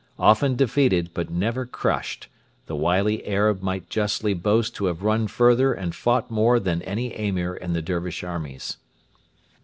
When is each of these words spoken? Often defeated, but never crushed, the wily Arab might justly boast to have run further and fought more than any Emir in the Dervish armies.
Often 0.17 0.55
defeated, 0.55 1.11
but 1.13 1.29
never 1.29 1.63
crushed, 1.67 2.27
the 2.65 2.75
wily 2.75 3.23
Arab 3.27 3.61
might 3.61 3.87
justly 3.87 4.33
boast 4.33 4.73
to 4.77 4.85
have 4.85 5.03
run 5.03 5.27
further 5.27 5.73
and 5.75 5.93
fought 5.93 6.31
more 6.31 6.59
than 6.59 6.81
any 6.81 7.13
Emir 7.15 7.53
in 7.53 7.73
the 7.73 7.83
Dervish 7.83 8.23
armies. 8.23 8.77